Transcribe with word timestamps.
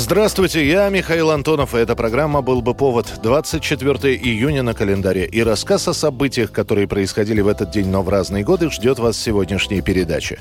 Здравствуйте, 0.00 0.64
я 0.64 0.88
Михаил 0.90 1.32
Антонов, 1.32 1.74
и 1.74 1.78
эта 1.78 1.96
программа 1.96 2.40
«Был 2.40 2.62
бы 2.62 2.72
повод». 2.72 3.14
24 3.20 4.14
июня 4.14 4.62
на 4.62 4.72
календаре. 4.72 5.26
И 5.26 5.42
рассказ 5.42 5.88
о 5.88 5.92
событиях, 5.92 6.52
которые 6.52 6.86
происходили 6.86 7.40
в 7.40 7.48
этот 7.48 7.72
день, 7.72 7.88
но 7.88 8.02
в 8.02 8.08
разные 8.08 8.44
годы, 8.44 8.70
ждет 8.70 9.00
вас 9.00 9.18
сегодняшней 9.18 9.80
передаче. 9.80 10.38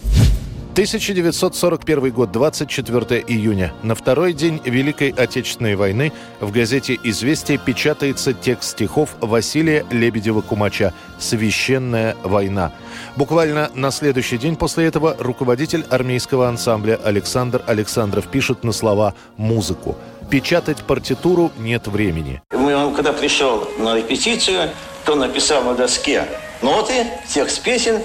1941 0.78 2.12
год, 2.12 2.32
24 2.32 3.24
июня. 3.28 3.74
На 3.82 3.96
второй 3.96 4.34
день 4.34 4.62
Великой 4.64 5.10
Отечественной 5.10 5.76
войны 5.76 6.14
в 6.40 6.52
газете 6.52 7.00
«Известия» 7.02 7.58
печатается 7.58 8.32
текст 8.34 8.74
стихов 8.74 9.16
Василия 9.20 9.88
Лебедева-Кумача 9.90 10.94
«Священная 11.18 12.16
война». 12.22 12.72
Буквально 13.16 13.72
на 13.74 13.90
следующий 13.90 14.38
день 14.38 14.56
после 14.56 14.86
этого 14.86 15.16
руководитель 15.18 15.84
армейского 15.90 16.48
ансамбля 16.48 17.00
Александр 17.04 17.64
Александров 17.66 18.28
пишет 18.28 18.64
на 18.64 18.72
слова 18.72 19.16
«музыку». 19.36 19.98
Печатать 20.30 20.84
партитуру 20.84 21.52
нет 21.58 21.88
времени. 21.88 22.44
Он 22.52 22.94
когда 22.94 23.14
пришел 23.14 23.68
на 23.80 23.96
репетицию, 23.98 24.70
то 25.06 25.16
написал 25.16 25.64
на 25.64 25.74
доске 25.74 26.26
ноты, 26.62 27.08
текст 27.28 27.64
песен, 27.64 28.00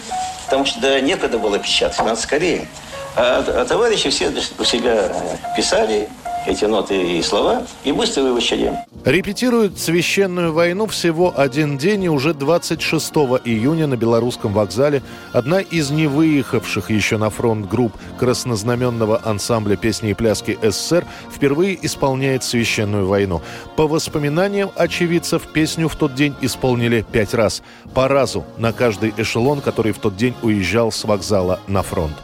потому 0.52 0.66
что 0.66 0.82
да, 0.82 1.00
некогда 1.00 1.38
было 1.38 1.58
печатать, 1.58 1.98
надо 2.04 2.20
скорее. 2.20 2.68
А, 3.16 3.42
а 3.48 3.64
товарищи 3.64 4.10
все 4.10 4.30
у 4.58 4.64
себя 4.64 5.10
писали 5.56 6.10
эти 6.46 6.64
ноты 6.64 7.18
и 7.18 7.22
слова 7.22 7.62
и 7.84 7.92
быстро 7.92 8.22
выучили. 8.22 8.72
Репетируют 9.04 9.80
священную 9.80 10.52
войну 10.52 10.86
всего 10.86 11.32
один 11.36 11.76
день, 11.76 12.04
и 12.04 12.08
уже 12.08 12.34
26 12.34 13.12
июня 13.44 13.86
на 13.86 13.96
Белорусском 13.96 14.52
вокзале 14.52 15.02
одна 15.32 15.60
из 15.60 15.90
не 15.90 16.06
выехавших 16.06 16.90
еще 16.90 17.16
на 17.16 17.30
фронт 17.30 17.68
групп 17.68 17.92
краснознаменного 18.18 19.20
ансамбля 19.24 19.76
песни 19.76 20.10
и 20.10 20.14
пляски 20.14 20.56
СССР 20.62 21.04
впервые 21.32 21.78
исполняет 21.84 22.44
священную 22.44 23.06
войну. 23.06 23.42
По 23.76 23.88
воспоминаниям 23.88 24.70
очевидцев, 24.76 25.48
песню 25.52 25.88
в 25.88 25.96
тот 25.96 26.14
день 26.14 26.34
исполнили 26.40 27.04
пять 27.10 27.34
раз. 27.34 27.62
По 27.94 28.06
разу 28.06 28.44
на 28.56 28.72
каждый 28.72 29.12
эшелон, 29.16 29.60
который 29.60 29.92
в 29.92 29.98
тот 29.98 30.16
день 30.16 30.34
уезжал 30.42 30.92
с 30.92 31.04
вокзала 31.04 31.60
на 31.66 31.82
фронт. 31.82 32.14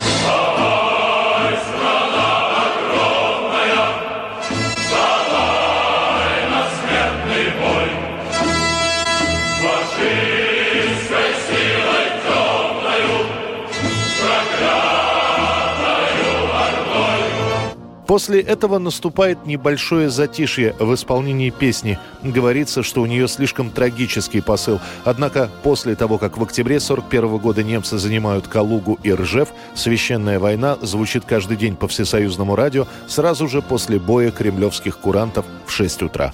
После 18.09 18.41
этого 18.41 18.79
наступает 18.79 19.45
небольшое 19.45 20.09
затишье 20.09 20.75
в 20.79 20.95
исполнении 20.95 21.51
песни. 21.51 21.99
Говорится, 22.23 22.83
что 22.83 23.03
у 23.03 23.07
нее 23.07 23.29
слишком 23.29 23.71
трагический 23.71 24.41
посыл. 24.41 24.81
Однако 25.05 25.51
после 25.63 25.95
того, 25.95 26.17
как 26.17 26.39
в 26.39 26.43
октябре 26.43 26.81
41 26.81 27.37
года 27.37 27.63
немцы 27.63 27.99
занимают 27.99 28.49
Калугу 28.49 28.99
и 29.03 29.13
Ржев, 29.13 29.51
священная 29.75 30.41
война 30.41 30.79
звучит 30.81 31.27
каждый 31.27 31.59
день 31.59 31.77
по 31.77 31.87
всесоюзному 31.87 32.57
радио 32.57 32.87
сразу 33.07 33.47
же 33.47 33.61
после 33.61 33.99
боя 33.99 34.31
кремлевских 34.31 34.97
курантов 34.97 35.45
в 35.67 35.71
6 35.71 36.05
утра. 36.05 36.33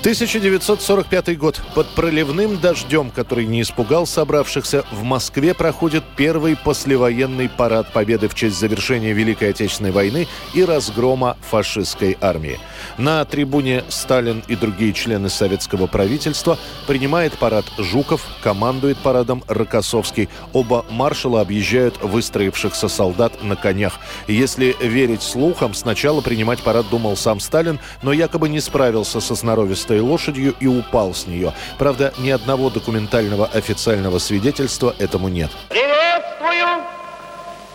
1945 0.00 1.36
год. 1.38 1.60
Под 1.74 1.88
проливным 1.88 2.60
дождем, 2.60 3.10
который 3.10 3.46
не 3.46 3.62
испугал 3.62 4.06
собравшихся, 4.06 4.84
в 4.92 5.02
Москве 5.02 5.54
проходит 5.54 6.04
первый 6.16 6.56
послевоенный 6.56 7.48
парад 7.48 7.92
победы 7.92 8.28
в 8.28 8.34
честь 8.34 8.58
завершения 8.60 9.12
Великой 9.12 9.50
Отечественной 9.50 9.90
войны 9.90 10.28
и 10.54 10.64
разгрома 10.64 11.36
фашистской 11.40 12.16
армии. 12.20 12.60
На 12.96 13.24
трибуне 13.24 13.82
Сталин 13.88 14.44
и 14.46 14.54
другие 14.54 14.92
члены 14.92 15.28
советского 15.28 15.88
правительства 15.88 16.58
принимает 16.86 17.36
парад 17.36 17.64
Жуков, 17.76 18.24
командует 18.40 18.98
парадом 18.98 19.42
Рокоссовский. 19.48 20.28
Оба 20.52 20.86
маршала 20.90 21.40
объезжают 21.40 22.00
выстроившихся 22.00 22.86
солдат 22.86 23.42
на 23.42 23.56
конях. 23.56 23.94
Если 24.28 24.76
верить 24.80 25.22
слухам, 25.22 25.74
сначала 25.74 26.20
принимать 26.20 26.62
парад 26.62 26.88
думал 26.88 27.16
сам 27.16 27.40
Сталин, 27.40 27.80
но 28.02 28.12
якобы 28.12 28.48
не 28.48 28.60
справился 28.60 29.20
со 29.20 29.34
сноровистой 29.34 29.87
толстой 29.88 30.00
лошадью 30.00 30.54
и 30.60 30.66
упал 30.66 31.14
с 31.14 31.26
нее. 31.26 31.52
Правда, 31.78 32.12
ни 32.18 32.30
одного 32.30 32.70
документального 32.70 33.46
официального 33.46 34.18
свидетельства 34.18 34.94
этому 34.98 35.28
нет. 35.28 35.50
Приветствую 35.70 36.84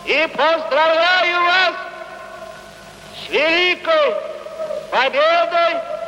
и 0.06 0.28
поздравляю 0.28 1.42
вас 1.42 1.74
с 3.26 3.30
великой 3.30 4.14
победой 4.90 6.03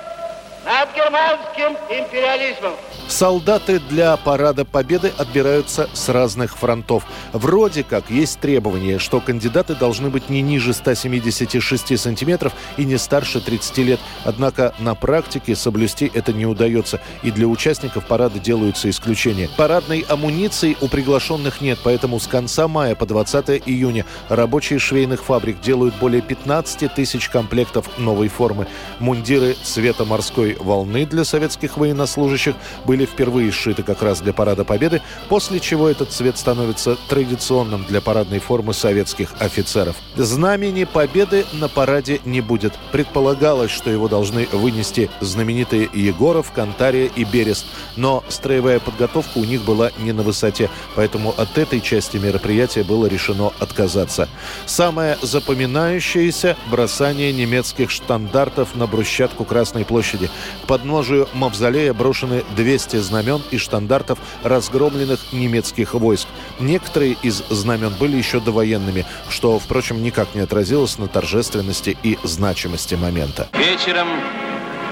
над 0.66 0.94
германским 0.94 1.76
империализмом. 1.88 2.72
Солдаты 3.08 3.78
для 3.78 4.16
парада 4.16 4.64
Победы 4.64 5.12
отбираются 5.16 5.88
с 5.92 6.08
разных 6.08 6.58
фронтов. 6.58 7.04
Вроде 7.32 7.84
как 7.84 8.10
есть 8.10 8.40
требование, 8.40 8.98
что 8.98 9.20
кандидаты 9.20 9.76
должны 9.76 10.10
быть 10.10 10.28
не 10.28 10.42
ниже 10.42 10.74
176 10.74 11.98
сантиметров 11.98 12.52
и 12.76 12.84
не 12.84 12.98
старше 12.98 13.40
30 13.40 13.78
лет. 13.78 14.00
Однако 14.24 14.74
на 14.80 14.96
практике 14.96 15.54
соблюсти 15.54 16.10
это 16.12 16.32
не 16.32 16.46
удается, 16.46 17.00
и 17.22 17.30
для 17.30 17.46
участников 17.46 18.06
парада 18.06 18.40
делаются 18.40 18.90
исключения. 18.90 19.48
Парадной 19.56 20.04
амуниции 20.08 20.76
у 20.80 20.88
приглашенных 20.88 21.60
нет, 21.60 21.78
поэтому 21.84 22.18
с 22.18 22.26
конца 22.26 22.66
мая 22.66 22.96
по 22.96 23.06
20 23.06 23.62
июня 23.66 24.04
рабочие 24.28 24.80
швейных 24.80 25.22
фабрик 25.22 25.60
делают 25.60 25.94
более 26.00 26.22
15 26.22 26.92
тысяч 26.92 27.28
комплектов 27.28 27.98
новой 27.98 28.28
формы. 28.28 28.66
Мундиры 28.98 29.54
цвета 29.62 30.04
морской 30.04 30.55
волны 30.58 31.06
для 31.06 31.24
советских 31.24 31.76
военнослужащих 31.76 32.54
были 32.84 33.06
впервые 33.06 33.50
сшиты 33.52 33.82
как 33.82 34.02
раз 34.02 34.20
для 34.20 34.32
Парада 34.32 34.64
Победы, 34.64 35.02
после 35.28 35.60
чего 35.60 35.88
этот 35.88 36.10
цвет 36.10 36.38
становится 36.38 36.96
традиционным 37.08 37.84
для 37.84 38.00
парадной 38.00 38.38
формы 38.38 38.74
советских 38.74 39.30
офицеров. 39.38 39.96
Знамени 40.16 40.84
Победы 40.84 41.44
на 41.52 41.68
параде 41.68 42.20
не 42.24 42.40
будет. 42.40 42.72
Предполагалось, 42.92 43.70
что 43.70 43.90
его 43.90 44.08
должны 44.08 44.46
вынести 44.52 45.10
знаменитые 45.20 45.88
Егоров, 45.92 46.52
Кантария 46.52 47.10
и 47.14 47.24
Берест, 47.24 47.66
но 47.96 48.24
строевая 48.28 48.80
подготовка 48.80 49.38
у 49.38 49.44
них 49.44 49.64
была 49.64 49.90
не 49.98 50.12
на 50.12 50.22
высоте, 50.22 50.70
поэтому 50.94 51.34
от 51.36 51.58
этой 51.58 51.80
части 51.80 52.16
мероприятия 52.16 52.82
было 52.82 53.06
решено 53.06 53.52
отказаться. 53.58 54.28
Самое 54.66 55.18
запоминающееся– 55.22 56.56
бросание 56.70 57.32
немецких 57.32 57.90
штандартов 57.90 58.74
на 58.74 58.86
брусчатку 58.86 59.44
Красной 59.44 59.84
площади. 59.84 60.30
К 60.62 60.66
подножию 60.66 61.28
мавзолея 61.34 61.92
брошены 61.92 62.44
200 62.56 62.66
200 62.76 62.96
знамен 62.96 63.42
и 63.50 63.58
штандартов 63.58 64.18
разгромленных 64.42 65.32
немецких 65.32 65.94
войск. 65.94 66.28
Некоторые 66.60 67.16
из 67.22 67.42
знамен 67.48 67.94
были 67.98 68.16
еще 68.16 68.40
довоенными, 68.40 69.06
что, 69.28 69.58
впрочем, 69.58 70.02
никак 70.02 70.34
не 70.34 70.40
отразилось 70.40 70.98
на 70.98 71.08
торжественности 71.08 71.96
и 72.02 72.18
значимости 72.22 72.94
момента. 72.94 73.48
Вечером 73.52 74.08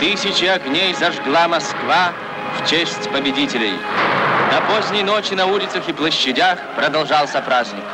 тысячи 0.00 0.44
огней 0.44 0.94
зажгла 0.94 1.48
Москва 1.48 2.12
в 2.58 2.68
честь 2.68 3.10
победителей. 3.10 3.74
До 4.50 4.60
поздней 4.72 5.02
ночи 5.02 5.34
на 5.34 5.46
улицах 5.46 5.88
и 5.88 5.92
площадях 5.92 6.58
продолжался 6.76 7.40
праздник. 7.40 7.84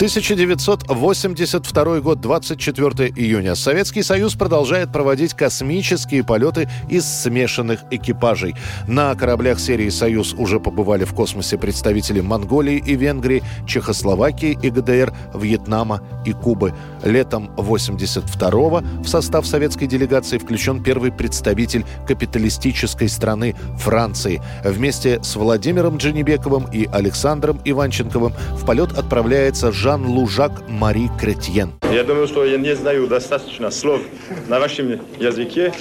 1982 0.00 2.00
год, 2.00 2.22
24 2.22 3.12
июня. 3.16 3.54
Советский 3.54 4.02
Союз 4.02 4.34
продолжает 4.34 4.90
проводить 4.90 5.34
космические 5.34 6.24
полеты 6.24 6.70
из 6.88 7.04
смешанных 7.04 7.80
экипажей. 7.90 8.54
На 8.88 9.14
кораблях 9.14 9.60
серии 9.60 9.90
«Союз» 9.90 10.32
уже 10.32 10.58
побывали 10.58 11.04
в 11.04 11.12
космосе 11.12 11.58
представители 11.58 12.22
Монголии 12.22 12.78
и 12.78 12.94
Венгрии, 12.94 13.42
Чехословакии 13.66 14.58
и 14.62 14.70
ГДР, 14.70 15.12
Вьетнама 15.34 16.00
и 16.24 16.32
Кубы. 16.32 16.72
Летом 17.04 17.50
82-го 17.58 18.82
в 19.02 19.06
состав 19.06 19.46
советской 19.46 19.86
делегации 19.86 20.38
включен 20.38 20.82
первый 20.82 21.12
представитель 21.12 21.84
капиталистической 22.06 23.10
страны 23.10 23.54
Франции. 23.76 24.40
Вместе 24.64 25.22
с 25.22 25.36
Владимиром 25.36 25.98
Дженебековым 25.98 26.68
и 26.72 26.88
Александром 26.90 27.60
Иванченковым 27.66 28.32
в 28.52 28.64
полет 28.64 28.96
отправляется 28.96 29.70
Жан 29.70 29.89
Жан 29.90 30.06
Лужак 30.06 30.52
Мари 30.68 31.10
Кретьен. 31.18 31.72
Я 31.92 32.04
думаю, 32.04 32.28
что 32.28 32.44
я 32.44 32.58
не 32.58 32.76
знаю 32.76 33.08
достаточно 33.08 33.72
слов 33.72 34.00
на 34.46 34.60
вашем 34.60 35.00
языке 35.18 35.72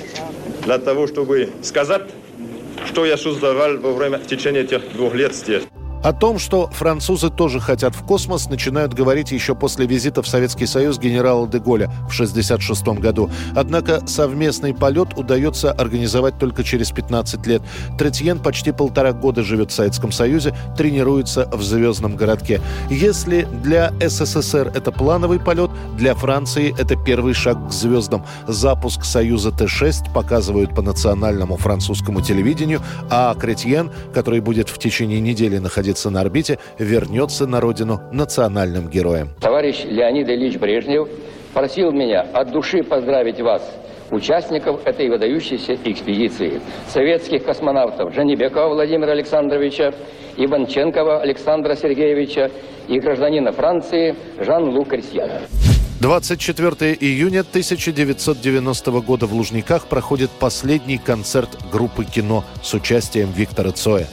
для 0.64 0.80
того, 0.80 1.06
чтобы 1.06 1.52
сказать, 1.62 2.02
что 2.88 3.06
я 3.06 3.18
создавал 3.18 3.78
во 3.78 3.94
время 3.94 4.18
в 4.18 4.26
течение 4.26 4.64
этих 4.64 4.94
двух 4.94 5.14
лет 5.14 5.36
здесь. 5.36 5.62
О 6.02 6.14
том, 6.14 6.40
что 6.40 6.68
французы 6.68 7.30
тоже 7.30 7.60
хотят 7.60 7.94
в 7.94 8.06
космос, 8.06 8.50
начинают 8.50 8.94
говорить 8.94 9.32
еще 9.32 9.54
после 9.54 9.86
визита 9.86 10.22
в 10.22 10.28
Советский 10.30 10.66
Союз 10.66 10.98
генерала 10.98 11.46
Деголя 11.46 11.88
в 12.08 12.14
1966 12.14 13.00
году. 13.02 13.30
Однако 13.54 14.08
совместный 14.08 14.74
полет 14.74 15.18
удается 15.18 15.74
организовать 15.74 16.38
только 16.40 16.64
через 16.64 16.92
15 16.92 17.46
лет. 17.48 17.62
Третьен 17.98 18.40
почти 18.40 18.72
полтора 18.72 19.12
года 19.12 19.44
живет 19.44 19.72
в 19.72 19.74
Советском 19.74 20.14
Союзе, 20.14 20.56
тренируется 20.78 21.50
в 21.52 21.62
звездном 21.62 22.16
городке. 22.16 22.62
Если 22.90 23.42
для 23.62 23.92
СССР 24.00 24.72
это 24.74 24.94
плановый 24.94 25.40
полет, 25.40 25.70
для 25.98 26.16
Франции 26.16 26.74
это 26.80 26.96
первый 26.96 27.34
шаг 27.34 27.68
к 27.68 27.72
звездам. 27.74 28.26
Запуск 28.48 29.04
Союза 29.04 29.52
Т-6 29.52 30.14
показывают 30.14 30.74
по 30.74 30.82
национальному 30.82 31.58
французскому 31.58 32.22
телевидению, 32.22 32.82
а 33.10 33.36
Кретьен, 33.36 33.92
который 34.14 34.40
будет 34.40 34.70
в 34.70 34.78
течение 34.78 35.20
недели 35.20 35.58
находиться 35.58 35.89
находится 35.90 36.10
на 36.12 36.22
орбите, 36.22 36.60
вернется 36.78 37.48
на 37.48 37.60
родину 37.60 38.00
национальным 38.12 38.90
героем. 38.90 39.30
Товарищ 39.42 39.86
Леонид 39.86 40.30
Ильич 40.30 40.58
Брежнев 40.58 41.08
просил 41.54 41.92
меня 41.92 42.22
от 42.34 42.52
души 42.52 42.84
поздравить 42.84 43.42
вас 43.42 43.64
участников 44.12 44.82
этой 44.86 45.10
выдающейся 45.10 45.76
экспедиции. 45.84 46.62
Советских 46.88 47.44
космонавтов 47.44 48.14
Жанибекова 48.14 48.74
Владимира 48.74 49.12
Александровича, 49.12 49.94
Иванченкова 50.38 51.22
Александра 51.22 51.76
Сергеевича 51.76 52.52
и 52.88 53.00
гражданина 53.00 53.52
Франции 53.52 54.16
Жан-Лу 54.40 54.86
Крестьяна. 54.86 55.42
24 56.02 56.96
июня 57.00 57.42
1990 57.42 58.92
года 59.02 59.26
в 59.26 59.34
Лужниках 59.34 59.88
проходит 59.88 60.30
последний 60.40 60.98
концерт 60.98 61.50
группы 61.72 62.06
«Кино» 62.06 62.44
с 62.64 62.74
участием 62.74 63.32
Виктора 63.32 63.72
Цоя. 63.72 64.08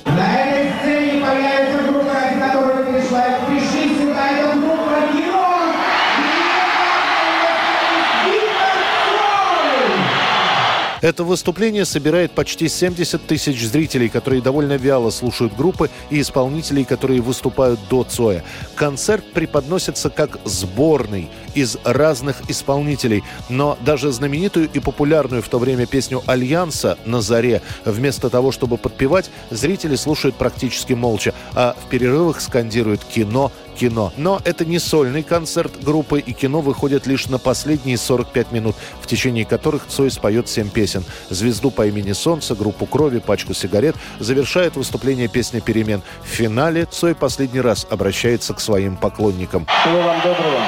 Это 11.03 11.25
выступление 11.25 11.85
собирает 11.85 12.33
почти 12.33 12.69
70 12.69 13.27
тысяч 13.27 13.67
зрителей, 13.67 14.09
которые 14.09 14.41
довольно 14.41 14.77
вяло 14.77 15.11
слушают 15.11 15.55
группы 15.55 15.91
и 16.11 16.21
исполнителей, 16.21 16.85
которые 16.85 17.21
выступают 17.21 17.81
до 17.91 18.05
Цоя. 18.05 18.43
Концерт 18.75 19.25
преподносится 19.33 20.09
как 20.09 20.39
сборный 20.45 21.29
из 21.55 21.77
разных 21.85 22.51
исполнителей, 22.51 23.25
но 23.49 23.79
даже 23.81 24.11
знаменитую 24.13 24.69
и 24.73 24.79
популярную 24.79 25.43
в 25.43 25.49
то 25.49 25.59
время 25.59 25.87
песню 25.87 26.23
«Альянса» 26.27 26.99
на 27.05 27.21
заре, 27.21 27.63
вместо 27.85 28.31
того, 28.31 28.53
чтобы 28.53 28.77
подпевать, 28.79 29.31
зрители 29.51 29.97
слушают 29.97 30.37
практически 30.37 30.93
молча, 30.93 31.35
а 31.55 31.77
в 31.83 31.89
перерывах 31.89 32.41
скандируют 32.41 33.05
«кино», 33.05 33.53
кино. 33.77 34.13
Но 34.17 34.41
это 34.45 34.65
не 34.65 34.79
сольный 34.79 35.23
концерт 35.23 35.73
группы, 35.83 36.19
и 36.19 36.33
кино 36.33 36.61
выходит 36.61 37.07
лишь 37.07 37.27
на 37.27 37.39
последние 37.39 37.99
45 37.99 38.53
минут, 38.53 38.77
в 39.01 39.07
течение 39.07 39.45
которых 39.45 39.87
Цой 39.87 40.11
споет 40.11 40.49
7 40.49 40.71
песен. 40.71 41.05
«Звезду 41.31 41.71
по 41.71 41.87
имени 41.87 42.13
Солнце», 42.13 42.55
группу 42.55 42.87
«Крови», 42.87 43.19
«Пачку 43.19 43.55
сигарет» 43.55 43.97
завершает 44.19 44.77
выступление 44.77 45.29
песня 45.29 45.61
«Перемен». 45.61 46.03
В 46.23 46.29
финале 46.29 46.87
Цой 46.87 47.15
последний 47.15 47.61
раз 47.61 47.87
обращается 47.91 48.55
к 48.55 48.61
своим 48.61 48.97
поклонникам. 48.97 49.67
Всего 49.83 50.03
вам 50.03 50.17
доброго. 50.23 50.61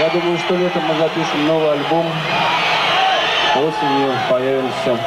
Я 0.00 0.10
думаю, 0.10 0.38
что 0.38 0.56
летом 0.56 0.82
мы 0.84 0.96
запишем 0.98 1.46
новый 1.46 1.72
альбом. 1.72 2.06
Осенью 3.54 4.12
появимся. 4.28 4.98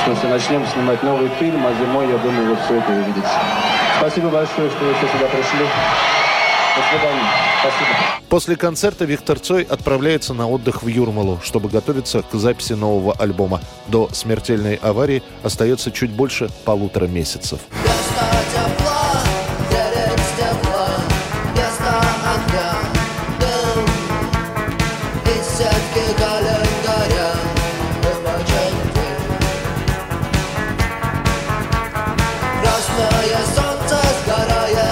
В 0.00 0.04
смысле, 0.04 0.28
начнем 0.30 0.66
снимать 0.66 1.02
новый 1.04 1.30
фильм, 1.38 1.64
а 1.64 1.72
зимой, 1.74 2.08
я 2.08 2.18
думаю, 2.18 2.48
вы 2.48 2.56
все 2.64 2.78
это 2.78 2.90
увидите. 2.90 3.28
Спасибо 3.98 4.28
большое, 4.28 4.70
что 4.70 4.84
вы 4.84 4.94
все 4.94 5.08
сюда 5.08 5.26
пришли. 5.26 5.66
До 6.76 6.82
свидания. 6.88 7.30
Спасибо. 7.60 8.18
После 8.28 8.56
концерта 8.56 9.04
Виктор 9.04 9.38
Цой 9.40 9.62
отправляется 9.62 10.34
на 10.34 10.48
отдых 10.48 10.82
в 10.82 10.86
Юрмалу, 10.86 11.40
чтобы 11.42 11.68
готовиться 11.68 12.22
к 12.22 12.34
записи 12.34 12.74
нового 12.74 13.14
альбома. 13.18 13.60
До 13.88 14.08
смертельной 14.12 14.76
аварии 14.76 15.22
остается 15.42 15.90
чуть 15.90 16.10
больше 16.10 16.48
полутора 16.64 17.06
месяцев. 17.06 17.60
Karaya 32.98 33.42
sancak 33.54 34.14
karaya. 34.26 34.87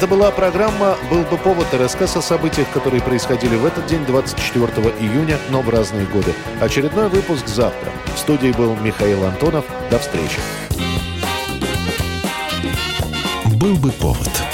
Это 0.00 0.06
была 0.06 0.30
программа 0.30 0.96
«Был 1.10 1.24
бы 1.24 1.36
повод» 1.36 1.66
и 1.74 1.76
рассказ 1.76 2.16
о 2.16 2.22
событиях, 2.22 2.70
которые 2.70 3.02
происходили 3.02 3.54
в 3.54 3.66
этот 3.66 3.84
день, 3.84 4.06
24 4.06 4.66
июня, 4.98 5.36
но 5.50 5.60
в 5.60 5.68
разные 5.68 6.06
годы. 6.06 6.32
Очередной 6.58 7.10
выпуск 7.10 7.46
завтра. 7.46 7.92
В 8.14 8.18
студии 8.18 8.50
был 8.52 8.74
Михаил 8.76 9.26
Антонов. 9.26 9.66
До 9.90 9.98
встречи. 9.98 10.38
«Был 13.44 13.76
бы 13.76 13.92
повод» 13.92 14.49